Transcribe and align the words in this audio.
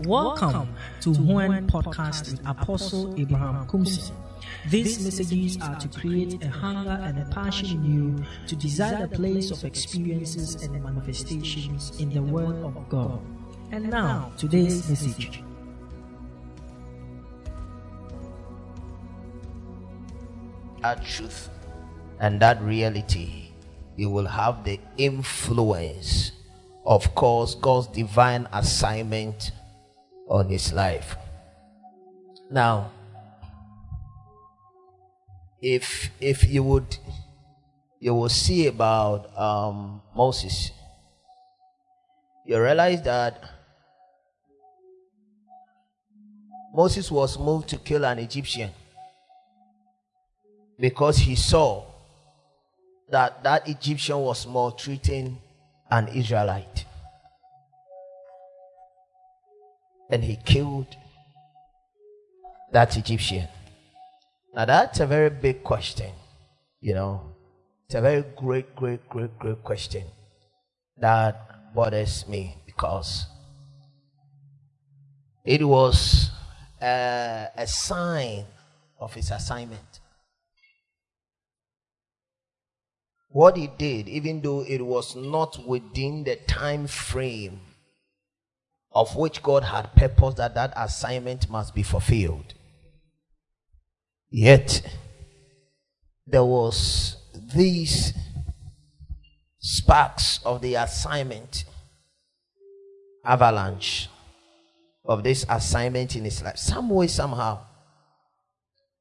Welcome 0.00 0.74
to 1.02 1.12
One 1.12 1.68
Podcast 1.68 2.32
with 2.32 2.40
Apostle 2.48 3.14
Abraham 3.16 3.66
Kumsi. 3.68 4.10
These 4.68 5.04
messages 5.04 5.56
are 5.62 5.76
to 5.76 5.88
create 5.88 6.42
a 6.42 6.48
hunger 6.48 6.98
and 7.00 7.16
a 7.16 7.24
passion 7.26 7.68
in 7.70 7.84
you 7.84 8.24
to 8.48 8.56
desire 8.56 9.06
the 9.06 9.16
place 9.16 9.52
of 9.52 9.64
experiences 9.64 10.56
and 10.62 10.82
manifestations 10.82 11.92
in 12.00 12.10
the 12.12 12.20
Word 12.20 12.56
of 12.64 12.88
God. 12.88 13.20
And 13.70 13.88
now, 13.88 14.32
today's 14.36 14.88
message. 14.88 15.44
That 20.82 21.04
truth 21.04 21.50
and 22.18 22.40
that 22.40 22.60
reality, 22.62 23.52
you 23.96 24.10
will 24.10 24.26
have 24.26 24.64
the 24.64 24.80
influence 24.96 26.32
of 26.84 27.14
course 27.14 27.54
God's 27.54 27.86
divine 27.86 28.46
assignment 28.52 29.52
on 30.28 30.48
his 30.48 30.72
life. 30.72 31.16
Now, 32.50 32.90
if 35.60 36.10
if 36.20 36.44
you 36.44 36.62
would 36.62 36.96
you 38.00 38.14
will 38.14 38.28
see 38.28 38.66
about 38.66 39.36
um, 39.38 40.02
Moses, 40.14 40.70
you 42.44 42.60
realize 42.60 43.02
that 43.02 43.42
Moses 46.74 47.10
was 47.10 47.38
moved 47.38 47.68
to 47.68 47.78
kill 47.78 48.04
an 48.04 48.18
Egyptian 48.18 48.70
because 50.78 51.18
he 51.18 51.34
saw 51.34 51.84
that 53.08 53.42
that 53.42 53.68
Egyptian 53.68 54.18
was 54.18 54.46
maltreating 54.46 55.38
an 55.90 56.08
Israelite. 56.08 56.84
And 60.10 60.22
he 60.22 60.36
killed 60.36 60.96
that 62.72 62.96
Egyptian. 62.96 63.48
Now, 64.54 64.64
that's 64.64 65.00
a 65.00 65.06
very 65.06 65.30
big 65.30 65.64
question, 65.64 66.12
you 66.80 66.94
know. 66.94 67.34
It's 67.86 67.94
a 67.94 68.00
very 68.00 68.24
great, 68.36 68.74
great, 68.76 69.08
great, 69.08 69.38
great 69.38 69.62
question 69.62 70.04
that 70.98 71.74
bothers 71.74 72.26
me 72.28 72.56
because 72.66 73.26
it 75.44 75.62
was 75.66 76.30
a, 76.80 77.48
a 77.56 77.66
sign 77.66 78.44
of 78.98 79.12
his 79.14 79.30
assignment. 79.30 80.00
What 83.28 83.56
he 83.56 83.66
did, 83.66 84.08
even 84.08 84.40
though 84.40 84.64
it 84.66 84.80
was 84.80 85.16
not 85.16 85.66
within 85.66 86.22
the 86.24 86.36
time 86.36 86.86
frame 86.86 87.60
of 88.94 89.16
which 89.16 89.42
God 89.42 89.64
had 89.64 89.94
purposed 89.96 90.36
that 90.36 90.54
that 90.54 90.72
assignment 90.76 91.50
must 91.50 91.74
be 91.74 91.82
fulfilled. 91.82 92.54
Yet 94.30 94.82
there 96.26 96.44
was 96.44 97.16
these 97.54 98.14
sparks 99.58 100.40
of 100.44 100.60
the 100.60 100.74
assignment 100.74 101.64
avalanche 103.24 104.08
of 105.04 105.22
this 105.22 105.44
assignment 105.48 106.16
in 106.16 106.24
his 106.24 106.42
life. 106.42 106.58
Some 106.58 106.88
way, 106.90 107.06
somehow, 107.08 107.60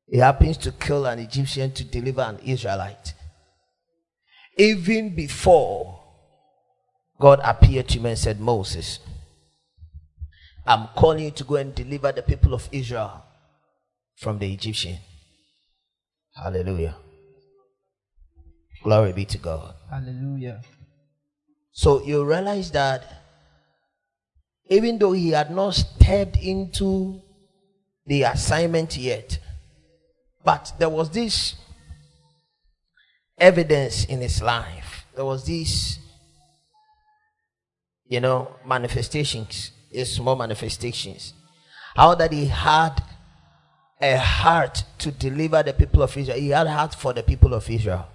he 0.08 0.18
happens 0.18 0.58
to 0.58 0.72
kill 0.72 1.06
an 1.06 1.20
Egyptian 1.20 1.72
to 1.72 1.84
deliver 1.84 2.22
an 2.22 2.40
Israelite. 2.40 3.14
Even 4.58 5.16
before 5.16 6.04
God 7.20 7.40
appeared 7.44 7.88
to 7.90 8.00
him 8.00 8.08
and 8.08 8.18
said, 8.18 8.40
Moses, 8.40 9.00
I'm 10.66 10.88
calling 10.96 11.26
you 11.26 11.32
to 11.32 11.44
go 11.44 11.56
and 11.56 11.76
deliver 11.76 12.12
the 12.12 12.22
people 12.22 12.54
of 12.54 12.70
Israel 12.72 13.24
from 14.18 14.40
the 14.40 14.52
Egyptian. 14.52 14.98
Hallelujah. 16.36 16.96
Glory 18.84 19.14
be 19.14 19.26
to 19.26 19.38
God. 19.38 19.76
Hallelujah. 19.90 20.62
So 21.72 22.04
you 22.04 22.24
realize 22.24 22.72
that 22.72 23.04
even 24.70 24.98
though 24.98 25.12
he 25.12 25.32
had 25.32 25.52
not 25.52 25.74
stepped 25.76 26.38
into 26.38 27.22
the 28.06 28.24
assignment 28.24 28.98
yet, 28.98 29.40
but 30.44 30.74
there 30.78 30.90
was 30.90 31.10
this 31.10 31.56
evidence 33.38 34.06
in 34.06 34.22
his 34.22 34.42
life. 34.42 35.06
There 35.16 35.26
was 35.26 35.46
this, 35.46 36.00
you 38.06 38.20
know, 38.20 38.56
manifestations, 38.66 39.72
small 40.06 40.36
manifestations. 40.36 41.34
How 41.96 42.16
that 42.16 42.32
he 42.32 42.46
had 42.46 43.02
a 44.02 44.18
heart 44.18 44.84
to 44.98 45.12
deliver 45.12 45.64
the 45.64 45.74
people 45.74 46.02
of 46.04 46.16
Israel. 46.18 46.38
He 46.38 46.50
had 46.50 46.68
heart 46.68 46.94
for 46.94 47.14
the 47.14 47.24
people 47.24 47.54
of 47.54 47.70
Israel. 47.70 48.08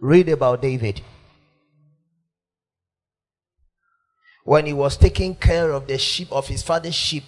Read 0.00 0.28
about 0.28 0.62
David. 0.62 1.02
When 4.44 4.66
he 4.66 4.72
was 4.72 4.96
taking 4.96 5.34
care 5.34 5.70
of 5.72 5.86
the 5.86 5.98
sheep 5.98 6.32
of 6.32 6.48
his 6.48 6.62
father's 6.62 6.94
sheep 6.94 7.24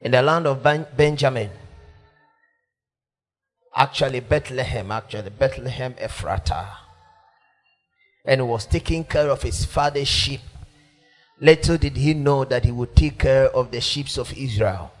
in 0.00 0.12
the 0.12 0.22
land 0.22 0.46
of 0.46 0.62
ben- 0.62 0.86
Benjamin, 0.96 1.50
actually 3.74 4.20
Bethlehem, 4.20 4.92
actually 4.92 5.30
Bethlehem 5.30 5.94
Ephrata, 5.98 6.68
and 8.24 8.40
he 8.42 8.46
was 8.46 8.66
taking 8.66 9.04
care 9.04 9.30
of 9.30 9.42
his 9.42 9.64
father's 9.64 10.08
sheep. 10.08 10.40
Little 11.42 11.78
did 11.78 11.96
he 11.96 12.12
know 12.12 12.44
that 12.44 12.66
he 12.66 12.70
would 12.70 12.94
take 12.94 13.18
care 13.18 13.48
of 13.48 13.70
the 13.70 13.80
sheep 13.80 14.06
of 14.18 14.30
Israel. 14.36 14.92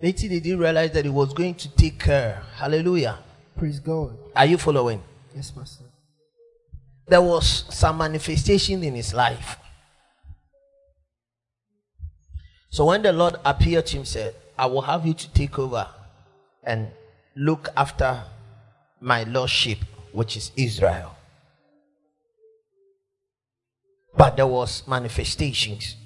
Little 0.00 0.28
did 0.28 0.44
he 0.44 0.54
realize 0.54 0.90
that 0.92 1.04
he 1.04 1.10
was 1.10 1.32
going 1.32 1.54
to 1.54 1.68
take 1.76 2.00
care. 2.00 2.42
Hallelujah. 2.54 3.18
Praise 3.56 3.78
God. 3.78 4.16
Are 4.34 4.46
you 4.46 4.58
following? 4.58 5.00
Yes, 5.34 5.52
Pastor. 5.52 5.84
There 7.06 7.22
was 7.22 7.64
some 7.70 7.98
manifestation 7.98 8.82
in 8.82 8.94
his 8.96 9.14
life. 9.14 9.56
So 12.70 12.86
when 12.86 13.02
the 13.02 13.12
Lord 13.12 13.36
appeared 13.44 13.86
to 13.86 13.98
him, 13.98 14.04
said, 14.04 14.34
I 14.58 14.66
will 14.66 14.82
have 14.82 15.06
you 15.06 15.14
to 15.14 15.32
take 15.32 15.58
over 15.58 15.88
and 16.62 16.88
look 17.36 17.68
after 17.76 18.22
my 19.00 19.24
lordship, 19.24 19.78
which 20.12 20.36
is 20.36 20.50
Israel. 20.56 21.14
But 24.16 24.36
there 24.36 24.46
was 24.46 24.86
manifestations. 24.86 25.96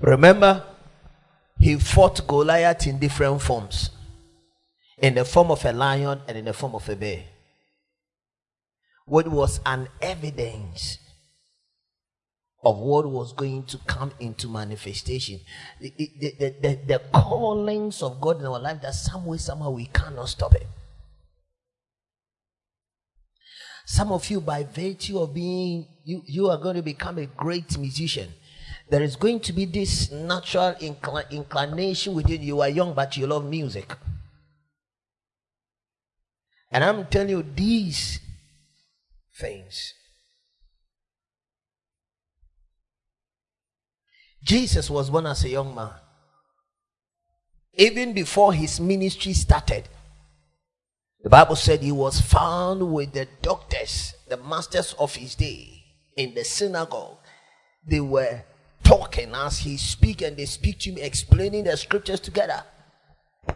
Remember, 0.00 0.64
he 1.58 1.76
fought 1.76 2.26
Goliath 2.26 2.86
in 2.86 2.98
different 2.98 3.40
forms 3.42 3.90
in 4.98 5.14
the 5.14 5.24
form 5.24 5.50
of 5.50 5.64
a 5.64 5.72
lion 5.72 6.20
and 6.26 6.38
in 6.38 6.44
the 6.44 6.52
form 6.52 6.74
of 6.74 6.88
a 6.88 6.96
bear. 6.96 7.24
What 9.06 9.28
was 9.28 9.60
an 9.66 9.88
evidence 10.00 10.98
of 12.64 12.78
what 12.78 13.06
was 13.06 13.32
going 13.32 13.64
to 13.64 13.78
come 13.86 14.12
into 14.20 14.48
manifestation. 14.48 15.40
The, 15.80 15.92
the, 15.96 16.34
the, 16.38 16.54
the, 16.60 16.78
the 16.86 17.02
callings 17.12 18.02
of 18.02 18.20
God 18.20 18.40
in 18.40 18.46
our 18.46 18.58
life 18.58 18.80
that 18.82 18.94
some 18.94 19.26
way, 19.26 19.38
somehow 19.38 19.70
we 19.70 19.86
cannot 19.86 20.28
stop 20.28 20.54
it. 20.54 20.66
Some 23.86 24.12
of 24.12 24.30
you, 24.30 24.40
by 24.40 24.64
virtue 24.64 25.18
of 25.18 25.34
being, 25.34 25.86
you, 26.04 26.22
you 26.26 26.48
are 26.48 26.56
going 26.56 26.76
to 26.76 26.82
become 26.82 27.18
a 27.18 27.26
great 27.26 27.76
musician. 27.76 28.32
There 28.88 29.02
is 29.02 29.16
going 29.16 29.40
to 29.40 29.52
be 29.52 29.66
this 29.66 30.10
natural 30.10 30.74
incl- 30.80 31.30
inclination 31.30 32.14
within 32.14 32.40
you. 32.40 32.46
You 32.46 32.60
are 32.62 32.68
young, 32.68 32.94
but 32.94 33.16
you 33.16 33.26
love 33.26 33.44
music. 33.44 33.94
And 36.70 36.82
I'm 36.82 37.06
telling 37.06 37.28
you, 37.28 37.42
these 37.54 38.20
things. 39.38 39.92
Jesus 44.44 44.90
was 44.90 45.08
born 45.08 45.26
as 45.26 45.42
a 45.44 45.48
young 45.48 45.74
man. 45.74 45.90
Even 47.72 48.12
before 48.12 48.52
his 48.52 48.78
ministry 48.78 49.32
started, 49.32 49.88
the 51.22 51.30
Bible 51.30 51.56
said 51.56 51.80
he 51.80 51.90
was 51.90 52.20
found 52.20 52.92
with 52.92 53.12
the 53.12 53.26
doctors, 53.40 54.14
the 54.28 54.36
masters 54.36 54.94
of 54.98 55.14
his 55.14 55.34
day, 55.34 55.82
in 56.16 56.34
the 56.34 56.44
synagogue. 56.44 57.16
They 57.86 58.00
were 58.00 58.42
talking 58.82 59.32
as 59.34 59.60
he 59.60 59.78
speak 59.78 60.20
and 60.20 60.36
they 60.36 60.44
speak 60.44 60.80
to 60.80 60.90
him, 60.90 60.98
explaining 60.98 61.64
the 61.64 61.76
scriptures 61.78 62.20
together. 62.20 62.62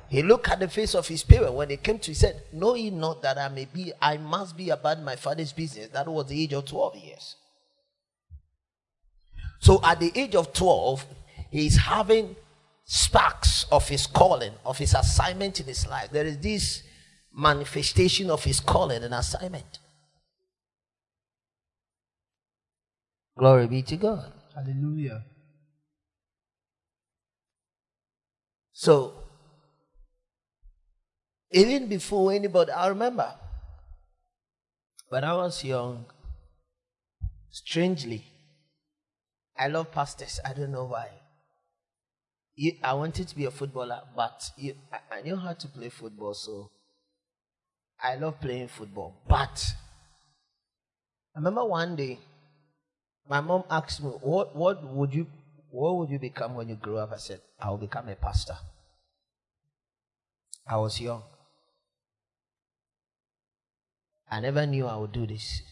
He 0.09 0.23
looked 0.23 0.49
at 0.49 0.61
the 0.61 0.69
face 0.69 0.95
of 0.95 1.07
his 1.07 1.23
parents 1.23 1.53
when 1.53 1.69
they 1.69 1.77
came 1.77 1.99
to. 1.99 2.11
He 2.11 2.15
said, 2.15 2.43
"Know 2.53 2.75
ye 2.75 2.89
not 2.91 3.21
that 3.23 3.37
I 3.37 3.49
may 3.49 3.67
be, 3.67 3.93
I 4.01 4.17
must 4.17 4.57
be 4.57 4.71
about 4.71 5.03
my 5.03 5.17
father's 5.17 5.53
business." 5.53 5.89
That 5.93 6.09
was 6.09 6.27
the 6.27 6.43
age 6.43 6.55
of 6.55 6.65
twelve 6.65 6.97
years. 6.97 7.37
So 9.59 9.81
at 9.83 10.01
the 10.01 10.13
age 10.15 10.35
of 10.35 10.53
twelve, 10.53 11.05
he's 11.51 11.77
having 11.77 12.37
sparks 12.85 13.67
of 13.71 13.89
his 13.89 14.07
calling, 14.07 14.53
of 14.65 14.79
his 14.79 14.95
assignment 14.95 15.61
in 15.61 15.67
his 15.67 15.87
life. 15.87 16.11
There 16.11 16.27
is 16.27 16.39
this 16.39 16.83
manifestation 17.33 18.31
of 18.31 18.45
his 18.45 18.61
calling 18.61 19.03
and 19.03 19.15
assignment. 19.15 19.79
Glory 23.37 23.69
be 23.69 23.83
to 23.83 23.97
God. 23.97 24.33
Hallelujah. 24.55 25.25
So, 28.73 29.15
even 31.53 31.89
before 31.89 32.33
anybody, 32.33 32.73
I 32.73 32.89
remember 32.89 33.35
when 35.09 35.25
I 35.25 35.35
was 35.35 35.63
young, 35.63 36.07
strangely, 37.51 38.25
I 39.59 39.67
love 39.69 39.91
pastors. 39.91 40.39
I 40.45 40.53
don't 40.53 40.71
know 40.71 40.85
why. 40.85 41.09
You, 42.55 42.73
I 42.83 42.95
wanted 42.95 43.29
to 43.29 43.37
be 43.37 43.45
a 43.45 43.51
footballer, 43.51 44.01
but 44.15 44.51
you, 44.57 44.75
I, 44.93 45.19
I 45.19 45.21
knew 45.23 45.37
how 45.37 45.53
to 45.53 45.69
play 45.69 45.89
football, 45.89 46.35
so 46.35 46.71
I 48.03 48.17
love 48.17 48.41
playing 48.41 48.69
football. 48.69 49.15
But 49.29 49.65
I 51.35 51.39
remember 51.39 51.65
one 51.65 51.97
day, 51.97 52.19
my 53.29 53.41
mom 53.41 53.65
asked 53.71 54.03
me, 54.03 54.11
"What, 54.11 54.57
what 54.57 54.83
would 54.85 55.15
you, 55.15 55.27
what 55.71 55.97
would 55.97 56.11
you 56.11 56.19
become 56.19 56.55
when 56.55 56.69
you 56.69 56.77
grow 56.77 56.97
up?" 56.97 57.13
I 57.13 57.19
said, 57.19 57.41
"I 57.61 57.71
will 57.71 57.79
become 57.79 58.09
a 58.09 58.17
pastor." 58.17 58.57
I 60.67 60.77
was 60.77 61.01
young. 61.01 61.23
I 64.31 64.41
never 64.41 64.67
knew 64.67 64.87
I 64.87 64.97
would 64.97 65.13
do 65.13 65.27
this. 65.27 65.63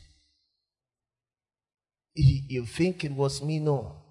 You 2.16 2.64
think 2.64 3.04
it 3.04 3.12
was 3.12 3.42
me? 3.42 3.58
No. 3.58 4.06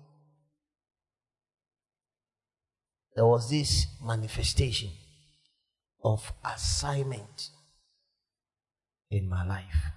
there 3.16 3.26
was 3.26 3.50
this 3.50 3.88
manifestation 4.04 4.90
of 6.04 6.34
assignment 6.44 7.50
in 9.10 9.28
my 9.30 9.46
life. 9.46 9.92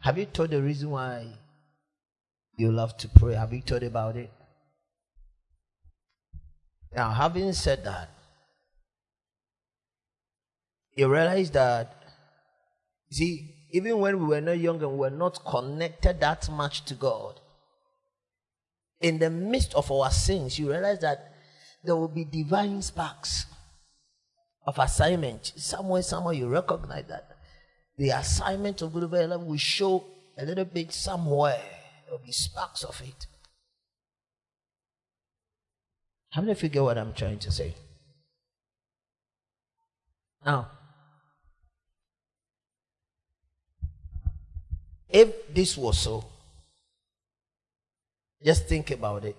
Have 0.00 0.18
you 0.18 0.26
thought 0.26 0.50
the 0.50 0.62
reason 0.62 0.90
why 0.90 1.26
you 2.56 2.70
love 2.70 2.96
to 2.98 3.08
pray? 3.08 3.34
Have 3.34 3.52
you 3.52 3.62
thought 3.62 3.82
about 3.82 4.16
it? 4.16 4.30
Now, 6.94 7.10
having 7.10 7.52
said 7.54 7.84
that, 7.84 8.10
you 10.94 11.08
realize 11.08 11.50
that, 11.50 12.04
see, 13.10 13.55
even 13.76 13.98
when 13.98 14.18
we 14.18 14.24
were 14.24 14.40
not 14.40 14.58
young 14.58 14.82
and 14.82 14.92
we 14.92 14.98
were 14.98 15.10
not 15.10 15.44
connected 15.44 16.18
that 16.20 16.48
much 16.48 16.86
to 16.86 16.94
God, 16.94 17.38
in 19.02 19.18
the 19.18 19.28
midst 19.28 19.74
of 19.74 19.92
our 19.92 20.10
sins, 20.10 20.58
you 20.58 20.70
realize 20.70 21.00
that 21.00 21.34
there 21.84 21.94
will 21.94 22.08
be 22.08 22.24
divine 22.24 22.80
sparks 22.80 23.44
of 24.66 24.78
assignment. 24.78 25.52
Somewhere, 25.56 26.00
somewhere, 26.00 26.32
you 26.32 26.48
recognize 26.48 27.04
that 27.08 27.36
the 27.98 28.08
assignment 28.08 28.80
of 28.80 28.94
Good 28.94 29.10
will 29.10 29.56
show 29.58 30.04
a 30.38 30.44
little 30.46 30.64
bit 30.64 30.90
somewhere. 30.94 31.60
There 32.06 32.16
will 32.16 32.24
be 32.24 32.32
sparks 32.32 32.82
of 32.82 32.98
it. 33.02 33.26
How 36.30 36.40
many 36.40 36.54
figure 36.54 36.82
what 36.82 36.96
I'm 36.96 37.12
trying 37.12 37.40
to 37.40 37.52
say? 37.52 37.74
Now, 40.46 40.70
if 45.08 45.54
this 45.54 45.76
was 45.76 45.98
so, 45.98 46.24
just 48.44 48.66
think 48.66 48.90
about 48.90 49.24
it. 49.24 49.36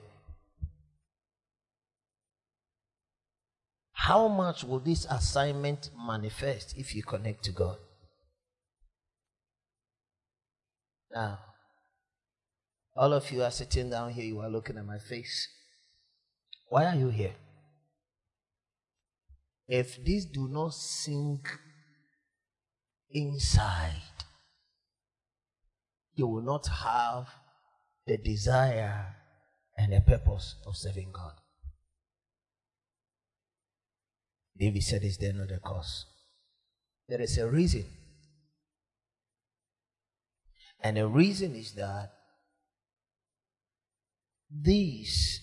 How 3.92 4.28
much 4.28 4.64
will 4.64 4.80
this 4.80 5.06
assignment 5.10 5.90
manifest 5.98 6.78
if 6.78 6.96
you 6.96 7.04
connect 7.04 7.44
to 7.46 7.52
God? 7.52 7.78
Now, 11.14 11.40
all 12.96 13.14
of 13.14 13.30
you 13.32 13.44
are 13.44 13.52
sitting 13.52 13.90
down 13.90 14.12
here, 14.12 14.24
you 14.24 14.40
are 14.40 14.50
looking 14.50 14.78
at 14.78 14.86
my 14.86 14.98
face. 14.98 15.48
Why 16.70 16.86
are 16.86 16.96
you 16.96 17.10
here? 17.10 17.36
If 19.68 20.04
these 20.04 20.26
do 20.26 20.48
not 20.48 20.74
sink 20.74 21.50
inside, 23.10 24.02
you 26.18 26.28
will 26.28 26.42
not 26.42 26.68
have 26.68 27.28
the 28.06 28.18
desire 28.18 29.16
and 29.78 29.94
the 29.94 30.02
purpose 30.02 30.56
of 30.66 30.76
serving 30.76 31.12
God. 31.14 31.34
David 34.58 34.84
said, 34.84 35.04
Is 35.04 35.18
there 35.18 35.34
not 35.34 35.52
a 35.52 35.60
cause? 35.60 36.06
There 37.08 37.22
is 37.22 37.38
a 37.38 37.48
reason. 37.48 37.86
And 40.82 40.98
the 40.98 41.08
reason 41.08 41.56
is 41.56 41.74
that 41.74 42.12
these 44.50 45.42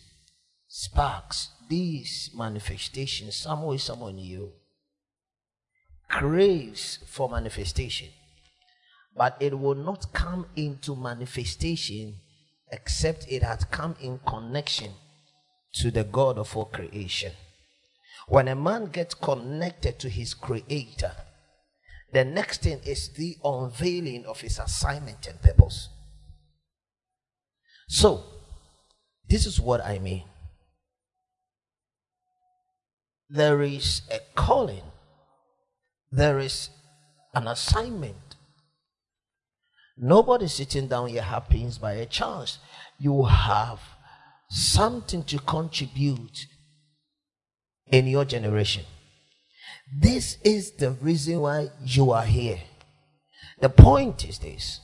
sparks, 0.67 1.51
these 1.69 2.31
manifestations, 2.35 3.37
somewhere, 3.37 3.79
someone 3.79 4.19
you 4.19 4.53
craves 6.09 6.99
for 7.07 7.29
manifestation, 7.29 8.09
but 9.17 9.37
it 9.41 9.59
will 9.59 9.75
not 9.75 10.13
come 10.13 10.47
into 10.57 10.97
manifestation 10.97 12.17
except 12.71 13.27
it 13.29 13.43
has 13.43 13.65
come 13.65 13.95
in 14.01 14.19
connection 14.27 14.91
to 15.75 15.91
the 15.91 16.05
God 16.05 16.39
of 16.39 16.57
all 16.57 16.65
creation. 16.65 17.33
When 18.27 18.49
a 18.49 18.55
man 18.55 18.87
gets 18.87 19.15
connected 19.15 19.99
to 20.01 20.09
his 20.09 20.35
creator, 20.35 21.13
the 22.13 22.25
next 22.25 22.63
thing 22.63 22.81
is 22.85 23.13
the 23.13 23.37
unveiling 23.45 24.25
of 24.27 24.41
his 24.41 24.59
assignment 24.59 25.27
and 25.27 25.41
purpose. 25.43 25.89
So, 27.89 28.25
this 29.29 29.47
is 29.47 29.61
what 29.61 29.85
I 29.85 29.99
mean. 29.99 30.25
There 33.29 33.63
is 33.63 34.03
a 34.11 34.21
calling, 34.35 34.85
there 36.11 36.39
is 36.39 36.71
an 37.35 37.49
assignment 37.49 38.17
Nobody 39.97 40.49
sitting 40.49 40.89
down 40.89 41.09
here 41.09 41.23
happens 41.23 41.79
by 41.79 41.93
a 41.93 42.07
chance. 42.07 42.59
You 42.99 43.25
have 43.25 43.81
something 44.49 45.23
to 45.25 45.39
contribute 45.39 46.47
in 47.91 48.07
your 48.07 48.25
generation. 48.25 48.85
This 49.97 50.39
is 50.43 50.73
the 50.73 50.93
reason 50.93 51.41
why 51.41 51.69
you 51.85 52.11
are 52.11 52.25
here. 52.25 52.61
The 53.61 53.69
point 53.69 54.29
is 54.29 54.39
this 54.39 54.81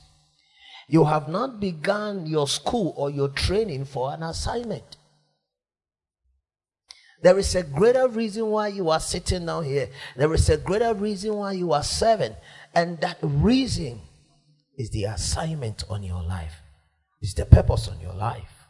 you 0.87 1.05
have 1.05 1.27
not 1.29 1.59
begun 1.59 2.25
your 2.25 2.47
school 2.47 2.93
or 2.97 3.09
your 3.09 3.29
training 3.29 3.85
for 3.85 4.13
an 4.13 4.23
assignment. 4.23 4.97
There 7.21 7.37
is 7.37 7.53
a 7.55 7.63
greater 7.63 8.07
reason 8.07 8.47
why 8.47 8.69
you 8.69 8.89
are 8.89 8.99
sitting 8.99 9.45
down 9.45 9.63
here. 9.63 9.89
There 10.17 10.33
is 10.33 10.49
a 10.49 10.57
greater 10.57 10.93
reason 10.93 11.35
why 11.35 11.53
you 11.53 11.71
are 11.71 11.83
serving. 11.83 12.35
And 12.73 12.99
that 13.01 13.17
reason 13.21 14.01
is 14.81 14.89
the 14.89 15.03
assignment 15.03 15.83
on 15.89 16.01
your 16.01 16.23
life, 16.23 16.55
is 17.21 17.33
the 17.35 17.45
purpose 17.45 17.87
on 17.87 17.99
your 17.99 18.13
life. 18.13 18.67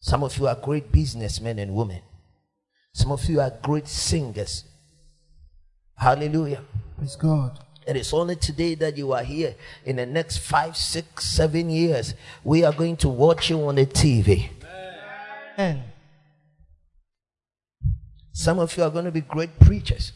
Some 0.00 0.22
of 0.24 0.36
you 0.38 0.46
are 0.48 0.54
great 0.54 0.90
businessmen 0.90 1.58
and 1.58 1.74
women. 1.74 2.00
Some 2.94 3.12
of 3.12 3.22
you 3.28 3.40
are 3.40 3.52
great 3.62 3.86
singers. 3.86 4.64
Hallelujah. 5.94 6.62
Praise 6.96 7.16
God. 7.16 7.58
And 7.86 7.96
It 7.96 8.00
is 8.00 8.12
only 8.14 8.36
today 8.36 8.74
that 8.76 8.96
you 8.96 9.12
are 9.12 9.22
here. 9.22 9.54
In 9.84 9.96
the 9.96 10.06
next 10.06 10.38
five, 10.38 10.76
six, 10.76 11.24
seven 11.26 11.68
years, 11.68 12.14
we 12.42 12.64
are 12.64 12.72
going 12.72 12.96
to 12.98 13.08
watch 13.08 13.50
you 13.50 13.60
on 13.68 13.74
the 13.74 13.86
TV. 13.86 14.48
Amen. 15.58 15.84
Some 18.32 18.58
of 18.58 18.74
you 18.76 18.84
are 18.84 18.90
going 18.90 19.04
to 19.04 19.10
be 19.10 19.20
great 19.20 19.58
preachers. 19.60 20.12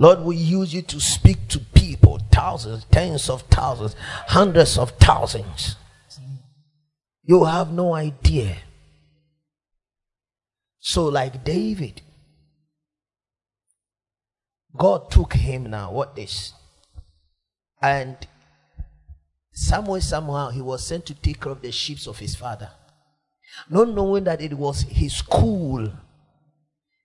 Lord 0.00 0.20
will 0.20 0.32
use 0.32 0.72
you 0.72 0.80
to 0.80 0.98
speak 0.98 1.46
to 1.48 1.58
people, 1.58 2.18
thousands, 2.32 2.86
tens 2.90 3.28
of 3.28 3.42
thousands, 3.42 3.94
hundreds 4.28 4.78
of 4.78 4.92
thousands. 4.92 5.76
You 7.22 7.44
have 7.44 7.70
no 7.70 7.92
idea. 7.92 8.56
So, 10.78 11.04
like 11.04 11.44
David, 11.44 12.00
God 14.74 15.10
took 15.10 15.34
him 15.34 15.68
now, 15.68 15.92
What 15.92 16.16
this? 16.16 16.54
And 17.82 18.16
somewhere, 19.52 20.00
somehow, 20.00 20.48
he 20.48 20.62
was 20.62 20.86
sent 20.86 21.04
to 21.06 21.14
take 21.14 21.42
care 21.42 21.52
of 21.52 21.60
the 21.60 21.70
sheep 21.70 21.98
of 22.06 22.18
his 22.18 22.34
father. 22.34 22.70
Not 23.68 23.90
knowing 23.90 24.24
that 24.24 24.40
it 24.40 24.54
was 24.54 24.80
his 24.80 25.14
school. 25.14 25.92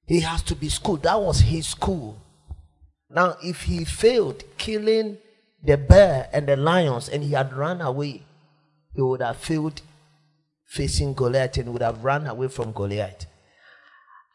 He 0.07 0.21
has 0.21 0.41
to 0.43 0.55
be 0.55 0.69
school. 0.69 0.95
That 0.95 1.19
was 1.19 1.41
his 1.41 1.67
school. 1.67 2.21
Now, 3.09 3.37
if 3.43 3.63
he 3.63 3.85
failed 3.85 4.43
killing 4.57 5.17
the 5.63 5.77
bear 5.77 6.29
and 6.33 6.47
the 6.47 6.55
lions 6.55 7.09
and 7.09 7.23
he 7.23 7.31
had 7.31 7.53
run 7.53 7.81
away, 7.81 8.23
he 8.93 9.01
would 9.01 9.21
have 9.21 9.37
failed 9.37 9.81
facing 10.65 11.13
Goliath 11.13 11.57
and 11.57 11.71
would 11.73 11.81
have 11.81 12.03
run 12.03 12.27
away 12.27 12.47
from 12.47 12.71
Goliath. 12.71 13.25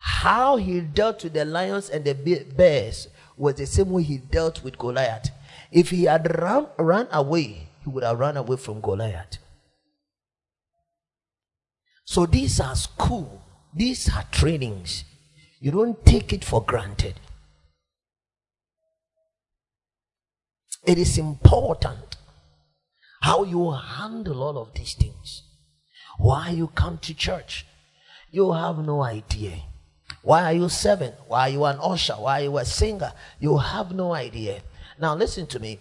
How 0.00 0.56
he 0.56 0.80
dealt 0.80 1.24
with 1.24 1.34
the 1.34 1.44
lions 1.44 1.90
and 1.90 2.04
the 2.04 2.14
bears 2.14 3.08
was 3.36 3.56
the 3.56 3.66
same 3.66 3.90
way 3.90 4.02
he 4.02 4.18
dealt 4.18 4.62
with 4.62 4.78
Goliath. 4.78 5.30
If 5.70 5.90
he 5.90 6.04
had 6.04 6.40
run, 6.40 6.68
run 6.78 7.08
away, 7.12 7.68
he 7.82 7.90
would 7.90 8.04
have 8.04 8.18
run 8.18 8.36
away 8.36 8.56
from 8.56 8.80
Goliath. 8.80 9.38
So 12.04 12.26
these 12.26 12.60
are 12.60 12.74
school, 12.74 13.42
these 13.74 14.12
are 14.12 14.24
trainings. 14.30 15.04
You 15.60 15.70
don't 15.70 16.04
take 16.04 16.32
it 16.32 16.44
for 16.44 16.62
granted. 16.62 17.14
It 20.84 20.98
is 20.98 21.18
important 21.18 22.16
how 23.20 23.44
you 23.44 23.70
handle 23.70 24.42
all 24.42 24.58
of 24.58 24.72
these 24.74 24.94
things. 24.94 25.42
Why 26.18 26.50
you 26.50 26.68
come 26.68 26.98
to 26.98 27.14
church, 27.14 27.66
you 28.30 28.52
have 28.52 28.78
no 28.78 29.02
idea. 29.02 29.58
Why 30.22 30.44
are 30.44 30.52
you 30.52 30.68
serving? 30.68 31.12
Why 31.28 31.48
are 31.48 31.52
you 31.52 31.64
an 31.64 31.78
usher? 31.80 32.14
Why 32.14 32.40
are 32.40 32.44
you 32.44 32.58
a 32.58 32.64
singer? 32.64 33.12
You 33.38 33.58
have 33.58 33.92
no 33.92 34.12
idea. 34.12 34.60
Now 34.98 35.14
listen 35.14 35.46
to 35.48 35.60
me. 35.60 35.80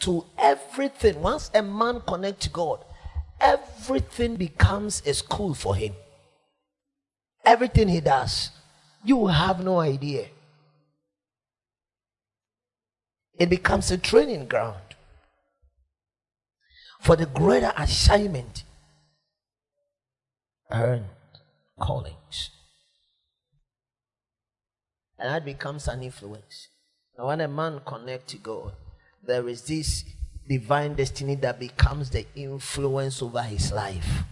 To 0.00 0.24
everything, 0.38 1.20
once 1.20 1.50
a 1.54 1.62
man 1.62 2.00
connects 2.06 2.46
to 2.46 2.50
God, 2.50 2.84
everything 3.40 4.36
becomes 4.36 5.02
a 5.04 5.12
school 5.14 5.54
for 5.54 5.74
him. 5.74 5.94
Everything 7.44 7.88
he 7.88 8.00
does, 8.00 8.50
you 9.04 9.26
have 9.26 9.62
no 9.62 9.80
idea. 9.80 10.28
It 13.40 13.48
becomes 13.48 13.90
a 13.90 13.96
training 13.96 14.48
ground 14.48 14.82
for 17.00 17.16
the 17.16 17.24
greater 17.24 17.72
assignment 17.74 18.64
earned 20.70 21.06
callings. 21.80 22.50
And 25.18 25.30
that 25.30 25.46
becomes 25.46 25.88
an 25.88 26.02
influence. 26.02 26.68
Now, 27.16 27.28
when 27.28 27.40
a 27.40 27.48
man 27.48 27.80
connects 27.86 28.32
to 28.32 28.38
God, 28.38 28.74
there 29.26 29.48
is 29.48 29.62
this 29.62 30.04
divine 30.46 30.94
destiny 30.94 31.36
that 31.36 31.58
becomes 31.58 32.10
the 32.10 32.26
influence 32.34 33.22
over 33.22 33.42
his 33.42 33.72
life. 33.72 34.22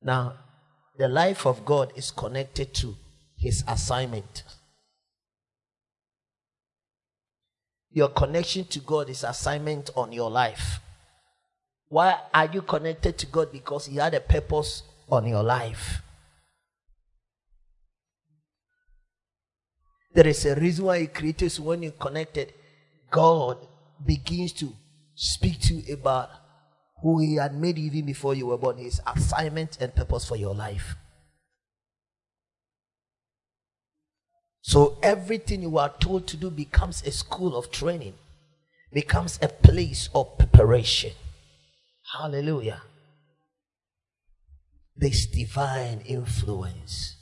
Now, 0.00 0.34
the 0.96 1.08
life 1.08 1.44
of 1.44 1.64
God 1.64 1.92
is 1.96 2.12
connected 2.12 2.72
to 2.74 2.94
his 3.36 3.64
assignment. 3.66 4.44
Your 7.92 8.08
connection 8.08 8.64
to 8.66 8.80
God 8.80 9.10
is 9.10 9.22
assignment 9.22 9.90
on 9.94 10.12
your 10.12 10.30
life. 10.30 10.80
Why 11.88 12.18
are 12.32 12.46
you 12.46 12.62
connected 12.62 13.18
to 13.18 13.26
God? 13.26 13.52
Because 13.52 13.86
He 13.86 13.96
had 13.96 14.14
a 14.14 14.20
purpose 14.20 14.82
on 15.10 15.26
your 15.26 15.42
life. 15.42 16.00
There 20.14 20.26
is 20.26 20.44
a 20.46 20.54
reason 20.54 20.86
why 20.86 21.00
He 21.00 21.06
created 21.06 21.54
when 21.58 21.82
you 21.82 21.92
connected, 21.92 22.54
God 23.10 23.58
begins 24.04 24.52
to 24.54 24.72
speak 25.14 25.60
to 25.60 25.74
you 25.74 25.94
about 25.94 26.30
who 27.02 27.20
He 27.20 27.36
had 27.36 27.54
made 27.54 27.78
even 27.78 28.06
before 28.06 28.34
you 28.34 28.46
were 28.46 28.58
born, 28.58 28.78
His 28.78 29.00
assignment 29.06 29.76
and 29.80 29.94
purpose 29.94 30.26
for 30.26 30.36
your 30.36 30.54
life. 30.54 30.94
So 34.62 34.96
everything 35.02 35.62
you 35.62 35.76
are 35.78 35.92
told 36.00 36.28
to 36.28 36.36
do 36.36 36.48
becomes 36.48 37.02
a 37.02 37.10
school 37.10 37.56
of 37.56 37.72
training, 37.72 38.14
becomes 38.92 39.38
a 39.42 39.48
place 39.48 40.08
of 40.14 40.38
preparation. 40.38 41.12
Hallelujah. 42.16 42.82
This 44.96 45.26
divine 45.26 46.02
influence. 46.06 47.16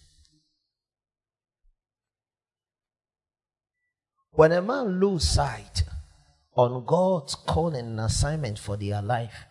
When 4.32 4.52
a 4.52 4.60
man 4.60 5.00
lose 5.00 5.28
sight 5.28 5.84
on 6.54 6.84
God's 6.84 7.34
calling 7.34 7.86
and 7.86 8.00
assignment 8.00 8.58
for 8.58 8.76
their 8.76 9.00
life, 9.00 9.44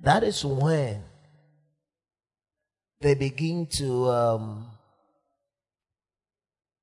that 0.00 0.22
is 0.22 0.44
when 0.44 1.02
they 3.00 3.14
begin 3.14 3.66
to 3.66 4.10
um, 4.10 4.75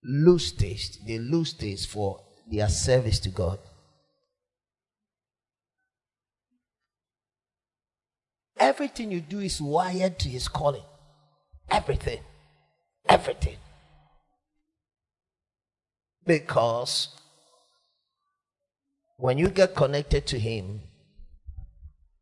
lose 0.03 0.51
taste. 0.51 1.05
They 1.05 1.19
lose 1.19 1.53
taste 1.53 1.89
for 1.89 2.21
their 2.49 2.69
service 2.69 3.19
to 3.21 3.29
God. 3.29 3.59
Everything 8.57 9.11
you 9.11 9.21
do 9.21 9.39
is 9.39 9.61
wired 9.61 10.19
to 10.19 10.29
his 10.29 10.47
calling. 10.47 10.83
Everything. 11.69 12.21
Everything. 13.07 13.57
Because 16.25 17.09
when 19.17 19.37
you 19.37 19.49
get 19.49 19.75
connected 19.75 20.25
to 20.27 20.39
him, 20.39 20.81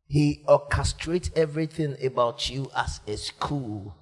he 0.06 0.44
orchestrates 0.46 1.30
everything 1.36 1.96
about 2.04 2.50
you 2.50 2.70
as 2.76 3.00
a 3.06 3.16
school 3.16 3.94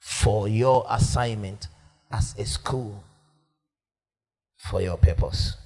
for 0.00 0.48
your 0.48 0.84
assignment, 0.88 1.68
as 2.10 2.34
a 2.38 2.44
school 2.44 3.04
for 4.56 4.80
your 4.80 4.96
purpose. 4.96 5.56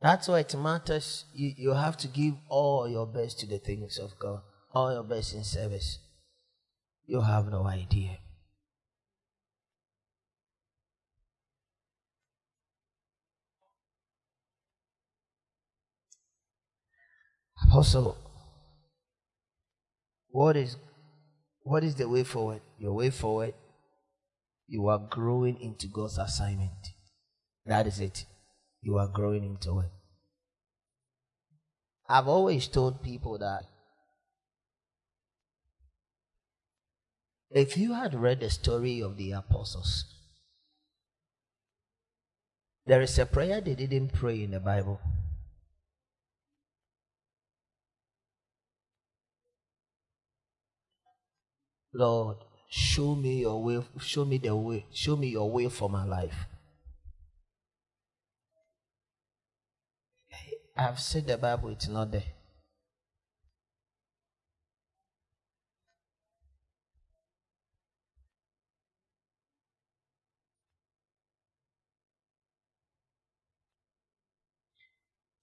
That's 0.00 0.28
why 0.28 0.40
it 0.40 0.54
matters. 0.56 1.26
You, 1.34 1.52
you 1.56 1.74
have 1.74 1.96
to 1.98 2.08
give 2.08 2.34
all 2.48 2.88
your 2.88 3.06
best 3.06 3.40
to 3.40 3.46
the 3.46 3.58
things 3.58 3.98
of 3.98 4.18
God, 4.18 4.40
all 4.72 4.92
your 4.92 5.02
best 5.02 5.34
in 5.34 5.44
service. 5.44 5.98
You 7.06 7.20
have 7.20 7.50
no 7.50 7.66
idea. 7.66 8.18
Apostle, 17.66 18.16
what 20.40 20.56
is 20.56 20.76
what 21.64 21.84
is 21.84 21.96
the 21.96 22.08
way 22.08 22.24
forward? 22.24 22.62
Your 22.78 22.94
way 22.94 23.10
forward, 23.10 23.52
you 24.66 24.88
are 24.88 24.98
growing 24.98 25.60
into 25.60 25.86
God's 25.86 26.16
assignment. 26.16 26.94
That 27.66 27.86
is 27.86 28.00
it 28.00 28.24
you 28.80 28.96
are 28.96 29.08
growing 29.08 29.44
into 29.44 29.80
it. 29.80 29.90
I've 32.08 32.26
always 32.26 32.66
told 32.68 33.02
people 33.02 33.36
that 33.38 33.64
if 37.50 37.76
you 37.76 37.92
had 37.92 38.14
read 38.14 38.40
the 38.40 38.48
story 38.48 39.02
of 39.02 39.18
the 39.18 39.32
apostles, 39.32 40.06
there 42.86 43.02
is 43.02 43.18
a 43.18 43.26
prayer 43.26 43.60
they 43.60 43.74
didn't 43.74 44.14
pray 44.14 44.42
in 44.42 44.52
the 44.52 44.60
Bible. 44.60 45.00
Lord, 51.92 52.36
show 52.68 53.14
me 53.14 53.40
your 53.40 53.62
way, 53.62 53.82
show 53.98 54.24
me 54.24 54.38
the 54.38 54.54
way, 54.54 54.86
show 54.92 55.16
me 55.16 55.28
your 55.28 55.50
way 55.50 55.68
for 55.68 55.90
my 55.90 56.04
life. 56.04 56.46
I've 60.76 61.00
said 61.00 61.26
the 61.26 61.36
Bible, 61.36 61.70
it's 61.70 61.88
not 61.88 62.10
there. 62.10 62.22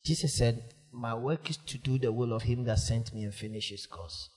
Jesus 0.03 0.35
said, 0.35 0.73
My 0.93 1.13
work 1.13 1.49
is 1.49 1.57
to 1.57 1.77
do 1.77 1.99
the 1.99 2.13
will 2.13 2.31
of 2.31 2.43
him 2.43 2.63
that 2.63 2.79
sent 2.79 3.13
me 3.13 3.25
and 3.25 3.33
finish 3.35 3.71
his 3.71 3.85
course. 3.85 4.29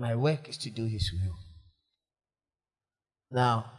My 0.00 0.14
work 0.16 0.48
is 0.48 0.56
to 0.56 0.70
do 0.70 0.86
his 0.86 1.12
will. 1.12 1.36
Now, 3.30 3.70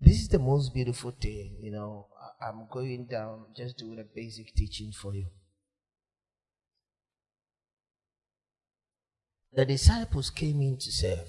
this 0.00 0.20
is 0.20 0.28
the 0.28 0.38
most 0.38 0.72
beautiful 0.72 1.10
thing, 1.10 1.56
you 1.60 1.72
know. 1.72 2.06
I'm 2.40 2.68
going 2.70 3.06
down, 3.10 3.46
just 3.56 3.76
doing 3.76 3.98
a 3.98 4.04
basic 4.04 4.54
teaching 4.54 4.92
for 4.92 5.16
you. 5.16 5.26
The 9.52 9.64
disciples 9.64 10.30
came 10.30 10.60
in 10.60 10.78
to 10.78 10.92
serve. 10.92 11.28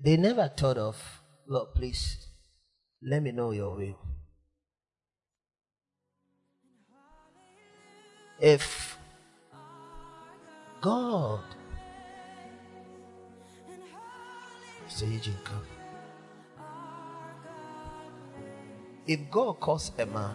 They 0.00 0.16
never 0.16 0.48
thought 0.48 0.78
of, 0.78 1.20
Lord, 1.48 1.74
please, 1.74 2.26
let 3.00 3.22
me 3.22 3.30
know 3.30 3.52
your 3.52 3.76
will. 3.76 3.98
If 8.40 8.98
God, 10.80 11.40
Mr. 14.88 15.10
Eugene, 15.12 15.34
come. 15.44 15.62
If 19.06 19.30
God 19.30 19.60
calls 19.60 19.92
a 19.98 20.06
man 20.06 20.34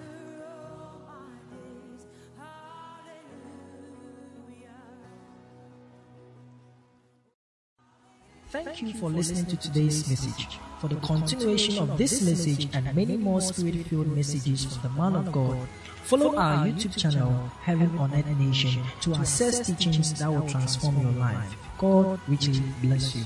Thank 8.71 8.93
you 8.93 8.99
for 9.01 9.09
listening 9.09 9.45
to 9.47 9.57
today's 9.57 10.09
message. 10.09 10.57
For 10.79 10.87
the 10.87 10.95
continuation 10.95 11.77
of 11.77 11.97
this 11.97 12.21
message 12.21 12.69
and 12.73 12.85
many 12.95 13.17
more 13.17 13.41
spirit 13.41 13.85
filled 13.87 14.15
messages 14.15 14.63
from 14.63 14.81
the 14.83 14.97
man 14.97 15.15
of 15.17 15.29
God, 15.33 15.67
follow 16.03 16.37
our 16.37 16.65
YouTube 16.67 16.95
channel, 16.95 17.51
Heaven 17.63 17.97
on 17.97 18.13
Earth 18.13 18.25
Nation, 18.39 18.81
to 19.01 19.13
access 19.15 19.67
teachings 19.67 20.13
that 20.19 20.31
will 20.31 20.47
transform 20.47 21.01
your 21.01 21.11
life. 21.11 21.53
God 21.77 22.17
richly 22.29 22.63
bless 22.81 23.13
you. 23.13 23.25